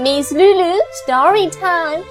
[0.00, 2.04] Miss Lulu, story time.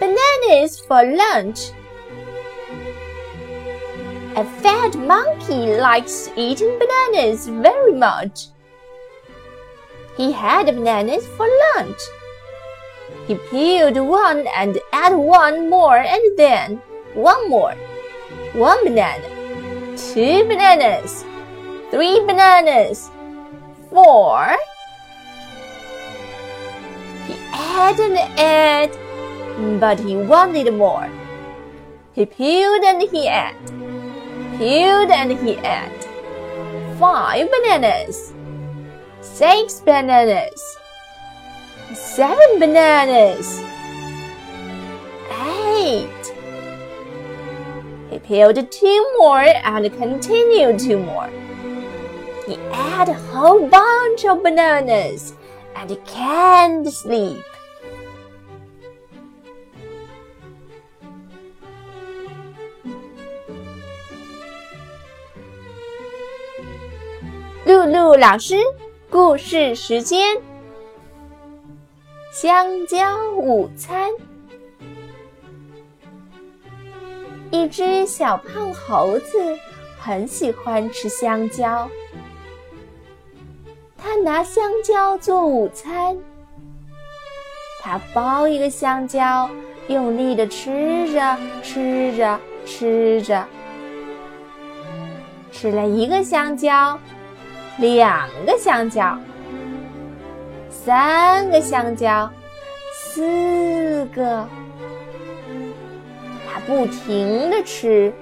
[0.00, 1.70] Bananas for lunch.
[4.34, 8.48] A fat monkey likes eating bananas very much.
[10.16, 11.46] He had bananas for
[11.76, 12.00] lunch.
[13.28, 16.82] He peeled one and ate one more and then
[17.14, 17.76] one more.
[18.54, 19.28] One banana,
[19.96, 21.24] two bananas,
[21.92, 23.08] three bananas,
[23.88, 24.56] four.
[27.80, 31.08] And ate, but he wanted more.
[32.12, 33.68] He peeled and he ate,
[34.58, 36.04] peeled and he ate.
[36.98, 38.34] Five bananas,
[39.20, 40.60] six bananas,
[41.94, 43.62] seven bananas,
[45.30, 46.24] eight.
[48.10, 51.30] He peeled two more and continued two more.
[52.46, 55.34] He ate a whole bunch of bananas
[55.74, 57.44] and he can't sleep.
[67.90, 68.56] 露老师，
[69.08, 70.36] 故事时间：
[72.30, 74.10] 香蕉午餐。
[77.50, 79.38] 一只小胖猴子
[79.98, 81.88] 很喜欢吃香蕉，
[83.96, 86.14] 他拿香蕉做午餐。
[87.82, 89.48] 他剥一个香蕉，
[89.88, 93.46] 用力的吃着，吃着，吃着，
[95.50, 96.98] 吃了一个香蕉，
[97.78, 99.16] 两个香蕉，
[100.68, 102.30] 三个香蕉，
[102.92, 104.46] 四个。
[106.50, 108.12] 他不停的吃，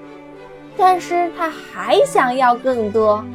[0.77, 3.25] 但是他还想要更多。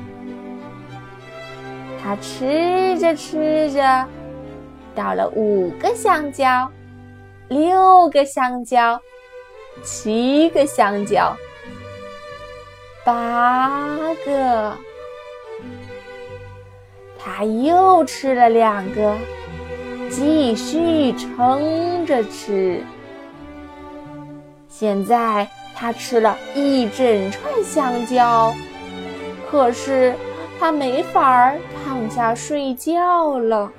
[2.02, 4.06] 他吃着吃着，
[4.94, 6.70] 到了五个香蕉，
[7.48, 9.00] 六个香蕉，
[9.82, 11.36] 七个香蕉，
[13.04, 14.76] 八个。
[17.34, 19.16] 他又吃了两个，
[20.10, 22.84] 继续撑着吃。
[24.68, 28.52] 现在他吃了一整串香蕉，
[29.50, 30.14] 可是
[30.60, 33.72] 他没法儿躺下睡觉了。